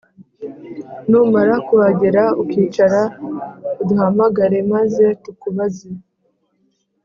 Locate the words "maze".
4.73-5.05